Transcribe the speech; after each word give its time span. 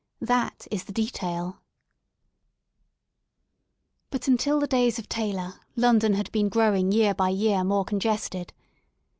That 0.21 0.65
is 0.71 0.85
the 0.85 0.91
detail 0.91 1.61
But 4.09 4.27
until 4.27 4.59
the 4.59 4.65
days 4.65 4.97
of 4.97 5.07
Taylor 5.07 5.59
London 5.75 6.15
had 6.15 6.31
been 6.31 6.49
grow 6.49 6.73
ing 6.73 6.91
year 6.91 7.13
by 7.13 7.29
year 7.29 7.63
more 7.63 7.85
congested. 7.85 8.51